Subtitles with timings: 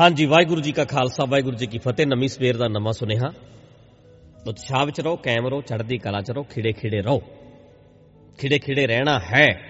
[0.00, 3.32] ਹਾਂਜੀ, ਵਾਹਿਗੁਰੂ ਜੀ ਕਾ ਖਾਲਸਾ, ਵਾਹਿਗੁਰੂ ਜੀ ਕੀ ਫਤਿਹ। ਨਵੀਂ ਸਵੇਰ ਦਾ ਨਵਾਂ ਸੁਨੇਹਾ।
[4.48, 7.22] ਉਤਸ਼ਾਹ ਵਿੱਚ ਰਹੋ, ਕਾਇਮ ਰਹੋ, ਚੜ੍ਹਦੀ ਕਲਾ ਚ ਰਹੋ, ਖਿੜੇ ਖਿੜੇ ਰਹੋ।
[8.38, 9.60] ਖਿੜੇ ਖਿੜੇ ਰਹਿਣਾ ਹੈ।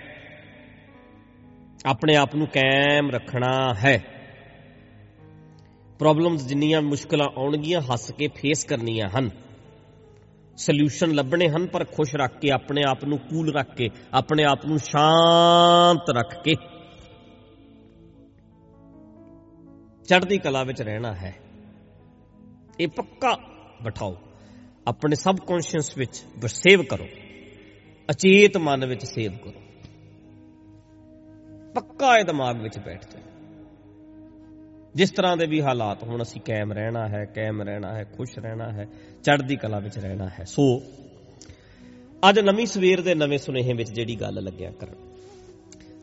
[1.87, 4.05] ਆਪਣੇ ਆਪ ਨੂੰ ਕਾਇਮ ਰੱਖਣਾ ਹੈ।
[5.99, 9.31] ਪ੍ਰੋਬਲਮਸ ਜਿੰਨੀਆਂ ਮੁਸ਼ਕਲਾਂ ਆਉਣਗੀਆਂ, ਹੱਸ ਕੇ ਫੇਸ ਕਰਨੀਆਂ ਹਨ।
[10.57, 14.67] ਸੋਲੂਸ਼ਨ ਲੱਭਣੇ ਹਨ, ਪਰ ਖੁਸ਼ ਰੱਖ ਕੇ, ਆਪਣੇ ਆਪ ਨੂੰ ਕੂਲ ਰੱਖ ਕੇ, ਆਪਣੇ ਆਪ
[14.67, 16.55] ਨੂੰ ਸ਼ਾਂਤ ਰੱਖ ਕੇ।
[20.09, 21.35] ਚੜ੍ਹਦੀ ਕਲਾ ਵਿੱਚ ਰਹਿਣਾ ਹੈ।
[22.81, 23.39] ਇਹ ਪੱਕਾ
[23.83, 24.17] ਬਿਠਾਓ।
[24.89, 27.09] ਆਪਣੇ ਸਬਕੌਂਸ਼ੀਅਸ ਵਿੱਚ ਸੇਵ ਕਰੋ।
[28.11, 29.61] ਅਚੇਤ ਮਨ ਵਿੱਚ ਸੇਵ ਕਰੋ।
[31.75, 33.23] ਪੱਕਾ ਇਹ ਦਿਮਾਗ ਵਿੱਚ ਬੈਠ ਜਾਏ
[34.95, 38.73] ਜਿਸ ਤਰ੍ਹਾਂ ਦੇ ਵੀ ਹਾਲਾਤ ਹੁਣ, ਅਸੀਂ ਕਾਇਮ ਰਹਿਣਾ ਹੈ, ਕਾਇਮ ਰਹਿਣਾ ਹੈ, ਖੁਸ਼ ਰਹਿਣਾ
[38.73, 38.89] ਹੈ,
[39.23, 40.83] ਚੜ੍ਹਦੀ ਕਲਾ ਵਿੱਚ ਰਹਿਣਾ ਹੈ। ਸੋ,
[42.29, 44.95] ਅੱਜ ਨਵੀਂ ਸਵੇਰ ਦੇ ਨਵੇਂ ਸੁਨੇਹੇ ਵਿੱਚ ਜਿਹੜੀ ਗੱਲ ਲੱਗਿਆ ਕਰਨ।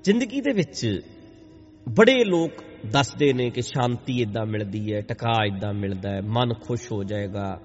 [0.04, 1.02] ਜ਼ਿੰਦਗੀ ਦੇ ਵਿੱਚ
[1.90, 2.52] ਬੜੇ ਲੋਕ
[2.86, 7.60] ਦੱਸਦੇ ਨੇ ਕਿ ਸ਼ਾਂਤੀ ਇਦਾਂ ਮਿਲਦੀ ਹੈ, ਟਿਕਾ ਇਦਾਂ ਮਿਲਦਾ ਹੈ, ਮਨ ਖੁਸ਼ ਹੋ ਜਾਏਗਾ।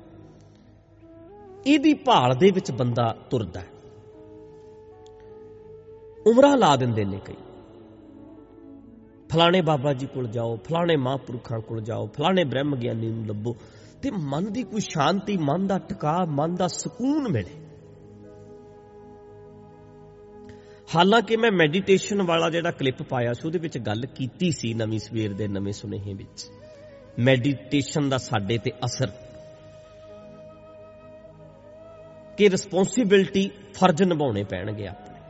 [1.67, 3.67] ਇਹਦੀ ਭਾਲ ਦੇ ਵਿੱਚ ਬੰਦਾ ਤੁਰਦਾ ਹੈ।
[6.27, 7.35] ਉਮਰਾਂ ਲਾ ਦਿੰਦੇ ਨੇ ਕਈ।
[9.29, 13.57] ਫਲਾਣੇ ਬਾਬਾ ਜੀ ਕੋਲ ਜਾਓ, ਫਲਾਣੇ ਮਹਾਂਪੁਰਖਾਂ ਕੋਲ ਜਾਓ, ਫਲਾਣੇ ਬ੍ਰਹਮ ਗਿਆਨੀ ਨੂੰ ਲੱਭੋ
[14.03, 17.66] ਤੇ ਮਨ ਦੀ ਕੋਈ ਸ਼ਾਂਤੀ, ਮਨ ਦਾ ਟਿਕਾ ਮਨ ਦਾ ਸਕੂਨ ਮਿਲੇ।
[20.95, 25.33] ਹਾਲਾਂਕਿ ਮੈਂ ਮੈਡੀਟੇਸ਼ਨ ਵਾਲਾ ਜਿਹੜਾ ਕਲਿੱਪ ਪਾਇਆ ਸੀ, ਉਹਦੇ ਵਿੱਚ ਗੱਲ ਕੀਤੀ ਸੀ ਨਵੀਂ ਸਵੇਰ
[25.33, 26.51] ਦੇ ਨਵੇਂ ਸੁਨੇਹੇ ਵਿੱਚ।
[27.19, 29.11] ਮੈਡੀਟੇਸ਼ਨ ਦਾ ਸਾਡੇ ਤੇ ਅਸਰ।
[32.37, 35.21] ਕਿ ਰਿਸਪੌਂਸਿਬਿਲਟੀ ਫਰਜ਼ ਨਿਭਾਉਣੇ ਪੈਣਗੇ ਆਪਣੇ।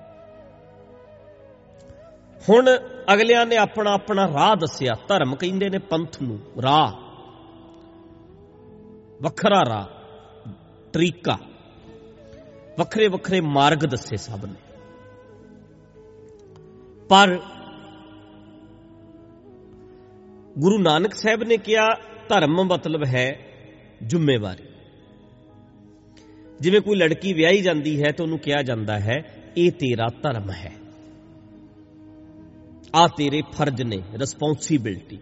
[2.50, 2.66] ਹੁਣ
[3.14, 6.92] ਅਗਲਿਆਂ ਨੇ ਆਪਣਾ ਆਪਣਾ ਰਾਹ ਦੱਸਿਆ। ਧਰਮ ਕਹਿੰਦੇ ਨੇ ਪੰਥ ਨੂੰ ਰਾਹ।
[9.22, 9.86] ਵੱਖਰਾ ਰਾਹ।
[10.92, 11.38] ਤਰੀਕਾ।
[12.78, 14.75] ਵੱਖਰੇ ਵੱਖਰੇ ਮਾਰਗ ਦੱਸੇ ਸਭ ਨੇ।
[17.08, 17.40] ਪਰ
[20.58, 21.94] ਗੁਰੂ ਨਾਨਕ ਸਾਹਿਬ ਨੇ ਕਿਹਾ,
[22.28, 23.38] ਧਰਮ ਮਤਲਬ ਹੈ
[24.06, 24.64] ਜ਼ਿੰਮੇਵਾਰੀ।
[26.60, 30.72] ਜਿਵੇਂ ਕੋਈ ਲੜਕੀ ਵਿਆਹੀ ਜਾਂਦੀ ਹੈ ਤਾਂ ਉਹਨੂੰ ਕਿਹਾ ਜਾਂਦਾ ਹੈ, ਇਹ ਤੇਰਾ ਧਰਮ ਹੈ।
[32.94, 35.18] ਆ ਤੇਰੇ ਫਰਜ਼ ਨੇ ਰਿਸਪੌਂਸਿਬਿਲਟੀ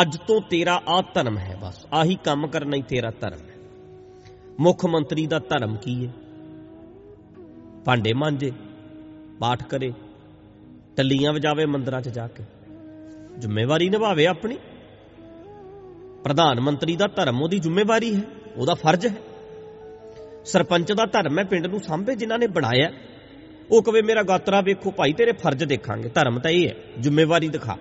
[0.00, 3.54] ਅੱਜ ਤੋਂ ਤੇਰਾ ਆ ਧਰਮ ਹੈ ਬਸ, ਆਹੀ ਕੰਮ ਕਰਨਾ ਹੀ ਤੇਰਾ ਧਰਮ ਹੈ।
[4.60, 6.12] ਮੁੱਖ ਮੰਤਰੀ ਦਾ ਧਰਮ ਕੀ ਹੈ?
[7.84, 8.52] ਭਾਂਡੇ ਮਾਂਜੇ,
[9.40, 9.92] ਪਾਠ ਕਰੇ
[10.96, 12.44] ਟੱਲੀਆਂ ਵਜਾਵੇ ਮੰਦਰਾਂ 'ਚ ਜਾ ਕੇ।
[13.38, 14.58] ਜ਼ਿੰਮੇਵਾਰੀ ਨਿਭਾਵੇ ਆਪਣੀ।
[16.24, 18.20] ਪ੍ਰਧਾਨ ਮੰਤਰੀ ਦਾ ਧਰਮ ਉਹਦੀ ਜ਼ਿੰਮੇਵਾਰੀ ਹੈ,
[18.56, 19.14] ਉਹਦਾ ਫਰਜ਼ ਹੈ।
[20.44, 22.90] ਸਰਪੰਚ ਦਾ ਧਰਮ ਹੈ ਪਿੰਡ ਨੂੰ ਸਾਂਭੇ ਜਿਨ੍ਹਾਂ ਨੇ ਬਣਾਇਆ।
[23.70, 27.76] ਉਹ ਕਵੇ, ਮੇਰਾ ਗਾਤਰਾ ਵੇਖੋ ਭਾਈ, ਤੇਰੇ ਫਰਜ਼ ਦੇਖਾਂਗੇ। ਧਰਮ ਤਾਂ ਇਹ ਹੈ, ਜ਼ਿੰਮੇਵਾਰੀ ਦਿਖਾ।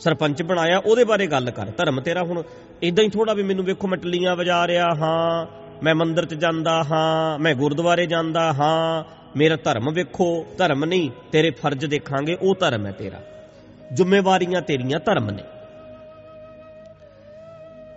[0.00, 2.42] ਸਰਪੰਚ ਬਣਾਇਆ, ਉਹਦੇ ਬਾਰੇ ਗੱਲ ਕਰ। ਧਰਮ ਤੇਰਾ ਹੁਣ
[2.82, 5.46] ਇਦਾਂ ਹੀ ਥੋੜਾ ਵੀ ਮੈਨੂੰ ਵੇਖੋ, ਮੈਂ ਟੱਲੀਆਂ ਵਜਾ ਰਿਹਾ ਹਾਂ,
[5.84, 9.04] ਮੈਂ ਮੰਦਿਰ 'ਚ ਜਾਂਦਾ ਹਾਂ, ਮੈਂ ਗੁਰਦੁਆਰੇ ਜਾਂਦਾ ਹਾਂ
[9.36, 13.22] ਮੇਰਾ ਧਰਮ ਵੇਖੋ, ਧਰਮ ਨਹੀਂ, ਤੇਰੇ ਫਰਜ਼ ਦੇਖਾਂਗੇ, ਉਹ ਧਰਮ ਹੈ ਤੇਰਾ।
[13.92, 15.42] ਜ਼ਿੰਮੇਵਾਰੀਆਂ ਤੇਰੀਆਂ ਧਰਮ ਨੇ।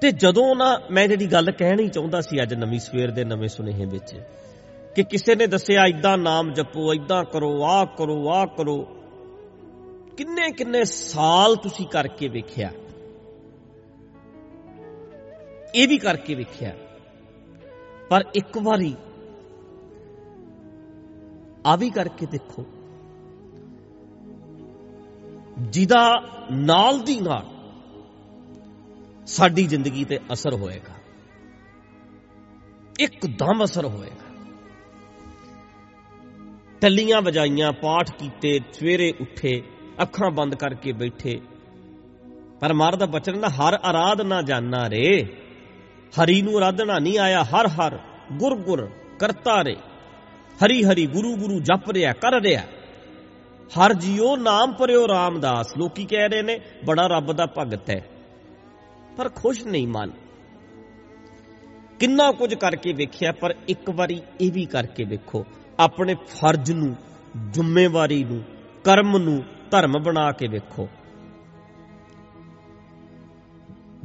[0.02, 3.86] ਤੇ ਜਦੋਂ ਨਾ ਮੈਂ ਜਿਹੜੀ ਗੱਲ ਕਹਿਣੀ ਚਾਹੁੰਦਾ ਸੀ ਅੱਜ ਨਵੀਂ ਸਵੇਰ ਦੇ ਨਵੇਂ ਸੁਨੇਹੇ
[3.86, 4.24] ਵਿੱਚ,
[4.96, 8.82] ਕਿ ਕਿਸੇ ਨੇ ਦੱਸਿਆ ਇਦਾਂ ਨਾਮ ਜਪੋ ਇਦਾਂ ਕਰੋ, ਆਹ ਕਰੋ ਆਹ ਕਰੋ।
[10.18, 12.70] ਕਿੰਨੇ ਕਿੰਨੇ ਸਾਲ ਤੁਸੀਂ ਕਰਕੇ ਵੇਖਿਆ?
[15.76, 16.72] ਇਹ ਵੀ ਕਰਕੇ ਵੇਖਿਆ।
[18.10, 18.96] ਪਰ ਇੱਕ ਵਾਰੀ
[21.66, 22.66] ਆ ਵੀ ਕਰਕੇ ਦੇਖੋ।
[25.60, 27.46] ਜਿਹਦਾ ਨਾਲ ਦੀ ਨਾਲ
[29.28, 30.94] ਸਾਡੀ ਜ਼ਿੰਦਗੀ ਤੇ ਅਸਰ ਹੋਏਗਾ।
[33.00, 34.46] ਇੱਕਦਮ ਅਸਰ ਹੋਏਗਾ।
[36.82, 39.64] ਟੱਲੀਆਂ ਵਜਾਈਆਂ, ਪਾਠ ਕੀਤੇ, ਸਵੇਰੇ ਉੱਠੇ,
[40.02, 41.42] ਅੱਖਾਂ ਬੰਦ ਕਰਕੇ ਬੈਠੇ।
[42.60, 45.28] ਪਰ ਮਾਰ ਦਾ ਬਚਨ ਨਾ, ਹਰ ਆਰਾਧ ਨਾ ਜਾਣਾ ਰੇ।
[46.10, 48.00] ਹਰੀ ਨੂੰ ਆਰਾਧਨਾ ਨਹੀਂ ਆਇਆ, ਹਰ ਹਰ
[48.34, 49.76] ਗੁਰ ਗੁਰ ਕਰਤਾ ਰੇ।
[50.54, 52.64] ਹਰੀ ਹਰੀ ਗੁਰੂ ਗੁਰੂ ਜਪ ਰਿਆ, ਕਰ ਰਿਆ।
[53.68, 58.06] ਹਰ ਜੀਓ ਨਾਮ ਪਰਿਓ ਰਾਮਦਾਸ। ਲੋਕੀ ਕਹਿ ਰਹੇ ਨੇ, ਬੜਾ ਰੱਬ ਦਾ ਭਗਤ ਹੈ।
[59.18, 60.12] ਪਰ ਖੁਸ਼ ਨਹੀਂ ਮਨ।
[62.00, 65.46] ਕਿੰਨਾ ਕੁਝ ਕਰਕੇ ਵੇਖਿਆ, ਪਰ ਇੱਕ ਵਾਰੀ ਇਹ ਵੀ ਕਰਕੇ ਵੇਖੋ,
[65.80, 66.96] ਆਪਣੇ ਫਰਜ਼ ਨੂੰ,
[67.50, 68.44] ਜ਼ਿੰਮੇਵਾਰੀ ਨੂੰ,
[68.84, 70.90] ਕਰਮ ਨੂੰ, ਧਰਮ ਬਣਾ ਕੇ ਵੇਖੋ।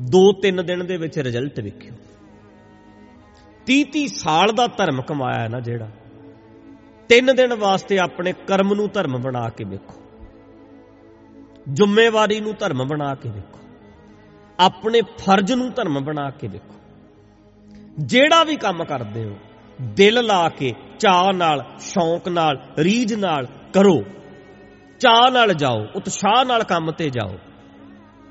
[0.01, 1.95] ਦੋ ਤਿੰਨ ਦਿਨ ਦੇ ਵਿੱਚ ਰਿਜ਼ਲਟ ਵੇਖਿਓ।
[3.67, 5.89] 30 30 ਸਾਲ ਦਾ ਧਰਮ ਕਮਾਇਆ ਨਾ ਜਿਹੜਾ।
[7.09, 10.03] ਤਿੰਨ ਦਿਨ ਵਾਸਤੇ ਆਪਣੇ ਕਰਮ ਨੂੰ ਧਰਮ ਬਣਾ ਕੇ ਵੇਖੋ।
[11.73, 13.59] ਜ਼ਿੰਮੇਵਾਰੀ ਨੂੰ ਧਰਮ ਬਣਾ ਕੇ ਵੇਖੋ।
[14.61, 16.75] ਆਪਣੇ ਫਰਜ਼ ਨੂੰ ਧਰਮ ਬਣਾ ਕੇ ਵੇਖੋ।
[17.99, 19.37] ਜਿਹੜਾ ਵੀ ਕੰਮ ਕਰਦੇ ਹੋ,
[19.81, 24.05] ਦਿਲ ਲਾ ਕੇ ਚਾਹ ਨਾਲ, ਸ਼ੌਂਕ ਨਾਲ, ਰੀਝ ਨਾਲ ਕਰੋ।
[25.01, 27.39] ਚਾਹ ਨਾਲ ਜਾਓ, ਉਤਸ਼ਾਹ ਨਾਲ ਕੰਮ ਤੇ ਜਾਓ।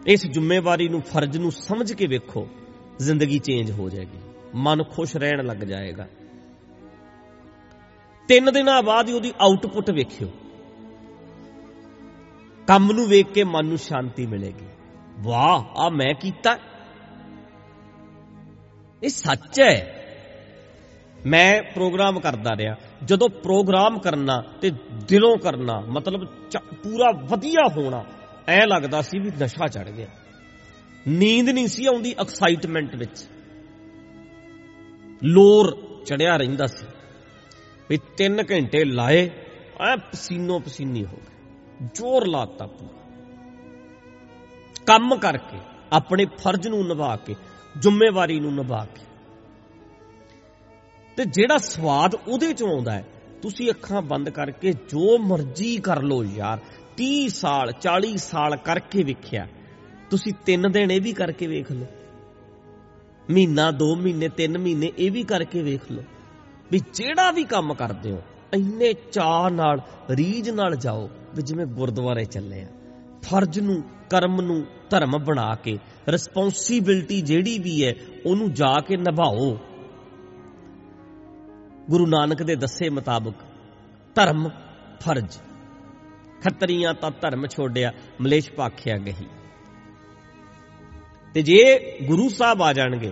[0.08, 2.48] ਇਸ ਜ਼ਿੰਮੇਵਾਰੀ ਨੂੰ, ਫਰਜ਼ ਨੂੰ ਸਮਝ ਕੇ ਵੇਖੋ।
[3.00, 4.18] ਜ਼ਿੰਦਗੀ ਚੇਂਜ ਹੋ ਜਾਏਗੀ।
[4.56, 6.08] ਮਨ ਖੁਸ਼ ਰਹਿਣ ਲੱਗ ਜਾਏਗਾ।
[8.28, 10.28] ਤਿੰਨ ਦਿਨਾਂ ਬਾਅਦ ਹੀ ਉਹਦੀ ਆਊਟਪੁੱਟ ਵੇਖਿਓ।
[12.68, 14.66] ਕੰਮ ਨੂੰ ਵੇਖ ਕੇ ਮਨ ਨੂੰ ਸ਼ਾਂਤੀ ਮਿਲੇਗੀ।
[15.20, 16.58] ਵਾਹ ਆ ਮੈਂ ਕੀਤਾ।
[19.04, 19.94] ਇਹ ਸੱਚ ਹੈ।
[21.26, 24.72] ਮੈਂ ਪ੍ਰੋਗਰਾਮ ਕਰਦਾ ਰਿਹਾ। ਜਦੋਂ ਪ੍ਰੋਗਰਾਮ ਕਰਨਾ ਤੇ
[25.08, 26.26] ਦਿਲੋਂ ਕਰਨਾ, ਮਤਲਬ
[26.84, 28.06] ਪੂਰਾ ਵਧੀਆ ਹੋਣਾ,
[28.48, 30.08] ਐ ਲੱਗਦਾ ਸੀ ਵੀ ਨਸ਼ਾ ਚੜ ਗਿਆ।
[31.08, 33.30] ਨੀਂਦ ਨਹੀਂ ਸੀ ਆਉਂਦੀ ਐਕਸਾਈਟਮੈਂਟ ਵਿੱਚ।
[35.24, 36.86] ਲੋਰ ਚੜਿਆ ਰਹਿੰਦਾ ਸੀ।
[37.90, 39.30] ਵੀ 3 ਘੰਟੇ ਲਾਏ,
[39.82, 42.98] ਐ ਪਸੀਨੋ ਪਸੀਨੀ ਹੋ ਗਏ। ਜ਼ੋਰ ਲਾਤਾ ਪੂਰਾ।
[44.86, 45.58] ਕੰਮ ਕਰਕੇ,
[45.94, 47.36] ਆਪਣੇ ਫਰਜ਼ ਨੂੰ ਨਿਭਾ ਕੇ,
[47.80, 49.02] ਜ਼ਿੰਮੇਵਾਰੀ ਨੂੰ ਨਿਭਾ ਕੇ।
[51.18, 53.06] ਤੇ ਜਿਹੜਾ ਸਵਾਦ ਉਹਦੇ ਚੋਂ ਆਉਂਦਾ ਹੈ,
[53.42, 56.60] ਤੁਸੀਂ ਅੱਖਾਂ ਬੰਦ ਕਰਕੇ ਜੋ ਮਰਜ਼ੀ ਕਰ ਲੋ ਯਾਰ।
[56.98, 59.48] 30 ਸਾਲ 40 ਸਾਲ ਕਰਕੇ ਵੇਖਿਆ।
[60.10, 61.86] ਤੁਸੀਂ 3 ਦਿਨ ਇਹ ਵੀ ਕਰਕੇ ਵੇਖ ਲਓ।
[63.32, 66.04] ਮਹੀਨਾ 2 ਮਹੀਨੇ 3 ਮਹੀਨੇ ਇਹ ਵੀ ਕਰਕੇ ਵੇਖ ਲਓ।
[66.72, 68.22] ਵੀ ਜਿਹੜਾ ਵੀ ਕੰਮ ਕਰਦੇ ਹੋ,
[68.54, 72.68] ਇੰਨੇ ਚਾਹ ਨਾਲ, ਰੀਝ ਨਾਲ ਜਾਓ ਵੀ ਜਿਵੇਂ ਗੁਰਦੁਆਰੇ ਚੱਲੇ ਆ।
[73.22, 75.78] ਫਰਜ਼ ਨੂੰ, ਕਰਮ ਨੂੰ, ਧਰਮ ਬਣਾ ਕੇ
[76.10, 77.94] ਰਿਸਪੌਂਸਿਬਿਲਟੀ ਜਿਹੜੀ ਵੀ ਹੈ,
[78.26, 79.58] ਉਹਨੂੰ ਜਾ ਕੇ ਨਿਭਾਓ।
[81.90, 83.34] ਗੁਰੂ ਨਾਨਕ ਦੇ ਦੱਸੇ ਮੁਤਾਬਕ
[84.16, 84.50] ਧਰਮ,
[85.02, 85.38] ਫਰਜ਼।
[86.44, 87.92] ਖੱਤਰੀਆਂ ਤਾਂ ਧਰਮ ਛੋੜਿਆ,
[88.22, 89.28] ਮਲੇਸ਼ ਪਾਖਿਆ ਗਈ
[91.36, 91.62] ਤੇ ਜੇ
[92.08, 93.12] ਗੁਰੂ ਸਾਹਿਬ ਆ ਜਾਣਗੇ,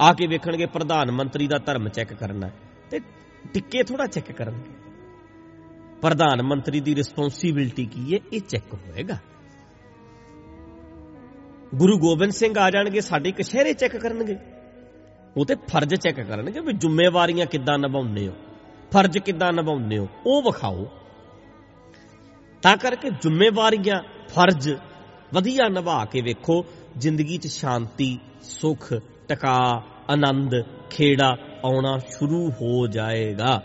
[0.00, 2.50] ਆ ਕੇ ਵੇਖਣਗੇ ਪ੍ਰਧਾਨ ਮੰਤਰੀ ਦਾ ਧਰਮ ਚੈੱਕ ਕਰਨਾ।
[2.90, 3.00] ਤੇ
[3.54, 4.70] ਟਿੱਕੇ ਥੋੜਾ ਚੈੱਕ ਕਰਨਗੇ।
[6.02, 8.18] ਪ੍ਰਧਾਨ ਮੰਤਰੀ ਦੀ ਰਿਸਪੌਂਸਿਬਿਲਟੀ ਕੀ ਹੈ?
[8.32, 9.16] ਇਹ ਚੈੱਕ ਹੋਏਗਾ।
[11.74, 14.36] ਗੁਰੂ ਗੋਬਿੰਦ ਸਿੰਘ ਆ ਜਾਣਗੇ, ਸਾਡੇ ਕਸ਼ਹਿਰੇ ਚੈੱਕ ਕਰਨਗੇ।
[15.36, 18.32] ਉਹ ਤੇ ਫਰਜ਼ ਚੈੱਕ ਕਰਨਗੇ ਵੀ ਜ਼ਿੰਮੇਵਾਰੀਆਂ ਕਿੱਦਾਂ ਨਿਭਾਉਂਦੇ ਹੋ,
[18.92, 20.86] ਫਰਜ਼ ਕਿੱਦਾਂ ਨਿਭਾਉਂਦੇ ਹੋ, ਉਹ ਵਿਖਾਓ।
[22.62, 24.68] ਤਾਂ ਕਰਕੇ ਜ਼ਿੰਮੇਵਾਰੀਆਂ, ਫਰਜ਼
[25.34, 26.64] ਵਧੀਆ ਨਿਭਾ ਕੇ ਵੇਖੋ,
[26.96, 28.92] ਜ਼ਿੰਦਗੀ 'ਚ ਸ਼ਾਂਤੀ, ਸੁਖ,
[29.28, 30.54] ਟਿਕਾ, ਆਨੰਦ,
[30.90, 33.62] ਖੇੜਾ ਆਉਣਾ ਸ਼ੁਰੂ ਹੋ ਜਾਏਗਾ।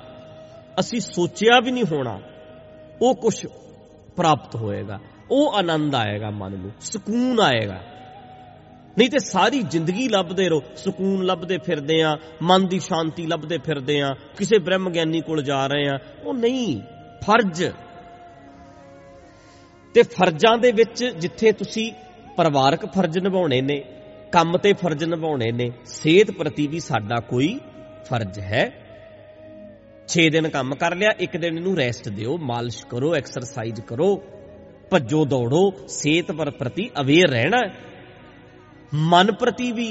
[0.79, 2.21] ਅਸੀਂ ਸੋਚਿਆ ਵੀ ਨਹੀਂ ਹੋਣਾ।
[3.01, 3.47] ਉਹ ਕੁਝ
[4.15, 4.99] ਪ੍ਰਾਪਤ ਹੋਏਗਾ।
[5.31, 7.81] ਉਹ ਆਨੰਦ ਆਏਗਾ ਮਨ ਨੂੰ, ਸਕੂਨ ਆਏਗਾ।
[8.97, 14.01] ਨਹੀਂ ਤੇ ਸਾਰੀ ਜ਼ਿੰਦਗੀ ਲੱਭਦੇ ਰਹੋ। ਸਕੂਨ ਲੱਭਦੇ ਫਿਰਦੇ ਆ, ਮਨ ਦੀ ਸ਼ਾਂਤੀ ਲੱਭਦੇ ਫਿਰਦੇ
[14.01, 16.81] ਆ, ਕਿਸੇ ਬ੍ਰਹਮ ਗਿਆਨੀ ਕੋਲ ਜਾ ਰਹੇ ਆ। ਉਹ ਨਹੀਂ,
[17.21, 17.63] ਫਰਜ਼।
[19.93, 21.91] ਤੇ ਫਰਜ਼ਾਂ ਦੇ ਵਿੱਚ ਜਿੱਥੇ ਤੁਸੀਂ
[22.37, 23.83] ਪਰਿਵਾਰਕ ਫਰਜ਼ ਨਿਭਾਉਣੇ ਨੇ,
[24.31, 27.59] ਕੰਮ ਤੇ ਫਰਜ਼ ਨਿਭਾਉਣੇ ਨੇ, ਸਿਹਤ ਪ੍ਰਤੀ ਵੀ ਸਾਡਾ ਕੋਈ
[28.05, 28.63] ਫਰਜ਼ ਹੈ।
[30.07, 34.09] 6 ਦਿਨ ਕੰਮ ਕਰ ਲਿਆ, ਇੱਕ ਦਿਨ ਇਹਨੂੰ ਰੈਸਟ ਦਿਓ, ਮਾਲਿਸ਼ ਕਰੋ ਐਕਸਰਸਾਈਜ਼ ਕਰੋ,
[34.91, 37.61] ਭੱਜੋ ਦੌੜੋ, ਸਿਹਤ ਪ੍ਰਤੀ ਅਵੇਅਰ ਰਹਿਣਾ
[38.93, 39.89] ਮਨ ਪ੍ਰਤੀ ਵੀ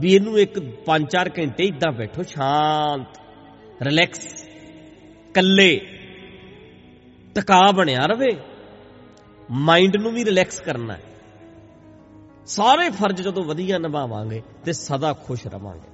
[0.00, 3.18] ਵੀ ਇਹਨੂੰ ਇੱਕ 5-4 ਘੰਟੇ ਇਦਾਂ ਬੈਠੋ, ਸ਼ਾਂਤ
[3.82, 4.48] ਰਿਲੈਕਸ
[5.34, 5.70] ਕੱਲੇ
[7.34, 8.30] ਟਿਕਾ ਬਣਿਆ ਰਵੇ।
[9.50, 11.02] ਮਾਈਂਡ ਨੂੰ ਵੀ ਰਿਲੈਕਸ ਕਰਨਾ ਹੈ।
[12.46, 15.93] ਸਾਰੇ ਫਰਜ਼ ਜਦੋਂ ਵਧੀਆ ਨਿਭਾਵਾਂਗੇ ਤੇ ਸਦਾ ਖੁਸ਼ ਰਵਾਂਗੇ।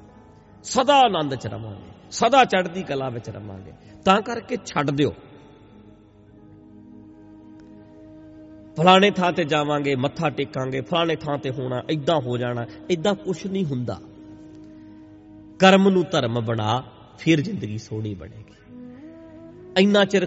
[0.63, 3.73] ਸਦਾ ਆਨੰਦ ਚ ਰਵਾਂਗੇ, ਸਦਾ ਚੜ੍ਹਦੀ ਕਲਾ ਵਿੱਚ ਰਵਾਂਗੇ।
[4.05, 5.15] ਤਾਂ ਕਰਕੇ ਛੱਡ ਦਿਓ।
[8.77, 13.47] ਫਲਾਣੇ ਥਾਂ ਤੇ ਜਾਵਾਂਗੇ, ਮੱਥਾ ਟੇਕਾਂਗੇ, ਫਲਾਣੇ ਥਾਂ ਤੇ ਹੋਣਾ ਐਦਾਂ ਹੋ ਜਾਣਾ ਐਦਾਂ ਕੁਝ
[13.47, 14.01] ਨਹੀਂ ਹੁੰਦਾ।
[15.59, 16.83] ਕਰਮ ਨੂੰ ਧਰਮ ਬਣਾ,
[17.19, 18.55] ਫਿਰ ਜ਼ਿੰਦਗੀ ਸੋਹਣੀ ਬਣੇਗੀ।
[19.79, 20.27] ਇੰਨਾ ਚਿਰ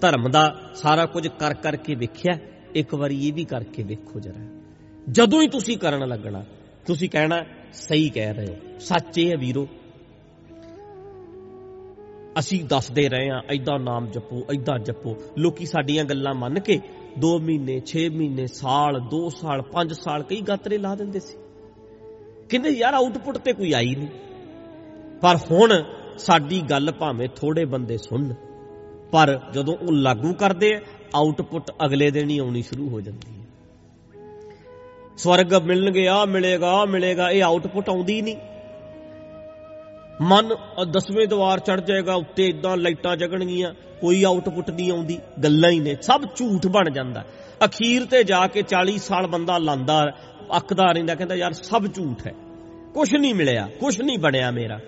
[0.00, 2.38] ਧਰਮ ਦਾ ਸਾਰਾ ਕੁਝ ਕਰ ਕਰਕੇ ਵੇਖਿਆ,
[2.74, 4.62] ਇੱਕ ਵਾਰੀ ਇਹ ਵੀ ਕਰਕੇ ਵੇਖੋ ਜਰਾ।
[5.10, 6.44] ਜਦੋਂ ਹੀ ਤੁਸੀਂ ਕਰਨ ਲੱਗਣਾ,
[6.86, 9.66] ਤੁਸੀਂ ਕਹਿਣਾ ਸਹੀ ਕਹਿ ਰਹੇ ਹੋ। ਸੱਚ ਇਹ ਹੈ ਵੀਰੋ,
[12.38, 16.80] ਅਸੀਂ ਦੱਸਦੇ ਰਹੇ ਆ ਐਦਾਂ ਨਾਮ ਜਪੋ ਐਦਾਂ ਜਪੋ। ਲੋਕੀ ਸਾਡੀਆਂ ਗੱਲਾਂ ਮੰਨ ਕੇ
[17.18, 21.38] 2 ਮਹੀਨੇ 6 ਮਹੀਨੇ, ਸਾਲ 2 ਸਾਲ 5 ਸਾਲ, ਕਈ ਗਾਤਰੇ ਲਾ ਦਿੰਦੇ ਸੀ।
[22.48, 24.08] ਕਹਿੰਦੇ ਯਾਰ ਆਊਟਪੁੱਟ ਤੇ ਕੋਈ ਆਈ ਨਹੀਂ।
[25.22, 25.72] ਪਰ ਹੁਣ
[26.18, 28.34] ਸਾਡੀ ਗੱਲ ਭਾਵੇਂ ਥੋੜੇ ਬੰਦੇ ਸੁਣਨ
[29.12, 30.80] ਪਰ ਜਦੋਂ ਉਹ ਲਾਗੂ ਕਰਦੇ ਆ
[31.14, 33.39] ਆਊਟਪੁੱਟ ਅਗਲੇ ਦਿਨ ਹੀ ਆਉਣੀ ਸ਼ੁਰੂ ਹੋ ਜਾਂਦੀ ਹੈ।
[35.22, 38.36] ਸਵਰਗ ਮਿਲਣਗੇ ਆ ਮਿਲੇਗਾ ਆ ਮਿਲੇਗਾ, ਇਹ ਆਊਟਪੁੱਟ ਆਉਂਦੀ ਨਹੀਂ।
[40.20, 40.54] ਮਨ
[40.90, 45.96] ਦਸਵੇਂ ਦਵਾਰ ਚੜ ਜਾਏਗਾ, ਉੱਤੇ ਇਦਾਂ ਲਾਈਟਾਂ ਜਗਣਗੀਆਂ, ਕੋਈ ਆਊਟਪੁੱਟ ਨਹੀਂ ਆਉਂਦੀ, ਗੱਲਾਂ ਹੀ ਨੇ,
[46.02, 47.24] ਸਭ ਝੂਠ ਬਣ ਜਾਂਦਾ।
[47.64, 50.12] ਅਖੀਰ ਤੇ ਜਾ ਕੇ 40 ਸਾਲ ਬੰਦਾ ਲਾਂਦਾ,
[50.56, 52.32] ਅੱਕਦਾ ਰਹਿੰਦਾ, ਕਹਿੰਦਾ ਯਾਰ ਸਭ ਝੂਠ ਹੈ।
[52.94, 54.78] ਕੁਝ ਨਹੀਂ ਮਿਲਿਆ ਕੁਝ ਨਹੀਂ ਬਣਿਆ ਮੇਰਾ।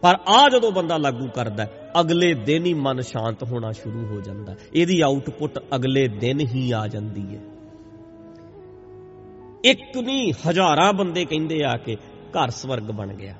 [0.00, 1.66] ਪਰ ਆ ਜਦੋਂ ਬੰਦਾ ਲਾਗੂ ਕਰਦਾ,
[2.00, 6.86] ਅਗਲੇ ਦਿਨ ਹੀ ਮਨ ਸ਼ਾਂਤ ਹੋਣਾ ਸ਼ੁਰੂ ਹੋ ਜਾਂਦਾ। ਇਹਦੀ ਆਊਟਪੁੱਟ ਅਗਲੇ ਦਿਨ ਹੀ ਆ
[6.86, 7.51] ਜਾਂਦੀ ਹੈ।
[9.64, 11.96] ਇੱਕ ਨਹੀਂ ਹਜ਼ਾਰਾਂ ਬੰਦੇ ਕਹਿੰਦੇ ਆ ਕਿ
[12.32, 13.34] ਘਰ ਸਵਰਗ ਬਣ ਗਿਆ,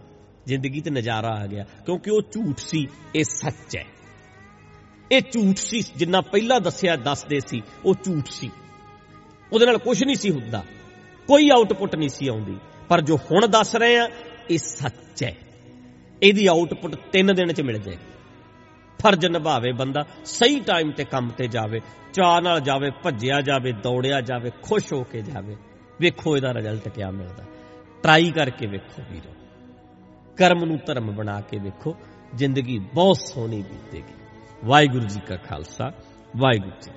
[0.47, 3.85] ਜ਼ਿੰਦਗੀ ਤੇ ਨਜ਼ਾਰਾ ਆ ਗਿਆ, ਕਿਉਂਕਿ ਉਹ ਝੂਠ ਸੀ, ਇਹ ਸੱਚ ਹੈ।
[5.13, 8.51] ਇਹ ਝੂਠ ਸੀ, ਜਿੰਨਾ ਪਹਿਲਾਂ ਦੱਸਿਆ, ਦੱਸਦੇ ਸੀ, ਉਹ ਝੂਠ ਸੀ।
[9.53, 10.63] ਉਹਦੇ ਨਾਲ ਕੁਝ ਨਹੀਂ ਸੀ ਹੁੰਦਾ,
[11.29, 12.57] ਕੋਈ ਆਊਟਪੁੱਟ ਨਹੀਂ ਸੀ ਆਉਂਦੀ।
[12.89, 14.09] ਪਰ ਜੋ ਹੁਣ ਦੱਸ ਰਹੇ ਆ,
[14.51, 15.35] ਇਹ ਸੱਚ ਹੈ।
[16.23, 18.11] ਇਹਦੀ ਆਊਟਪੁੱਟ 3 ਦਿਨ ਚ ਮਿਲ ਜਾਏਗੀ
[19.01, 21.81] ਫਰਜ਼ ਨਿਭਾਵੇ ਬੰਦਾ, ਸਹੀ ਟਾਈਮ ਤੇ ਕੰਮ ਤੇ ਜਾਵੇ
[22.13, 25.57] ਚਾਹ ਨਾਲ ਜਾਵੇ, ਭੱਜਿਆ ਜਾਵੇ, ਦੌੜਿਆ ਜਾਵੇ, ਖੁਸ਼ ਹੋ ਕੇ ਜਾਵੇ।
[26.01, 27.45] ਵੇਖੋ ਇਹਦਾ ਰਿਜ਼ਲਟ ਕਿਆ ਮਿਲਦਾ।
[28.03, 29.35] ਟਰਾਈ ਕਰਕੇ ਵੇਖੋ ਵੀਰੋ।
[30.37, 31.97] ਕਰਮ ਨੂੰ ਧਰਮ ਬਣਾ ਕੇ ਵੇਖੋ।
[32.35, 34.15] ਜ਼ਿੰਦਗੀ ਬਹੁਤ ਸੋਹਣੀ ਬੀਤੇਗੀ।
[34.65, 35.93] ਵਾਹਿਗੁਰੂ ਜੀ ਕਾ ਖਾਲਸਾ,
[36.37, 36.91] ਵਾਹਿਗੁਰੂ ਜੀ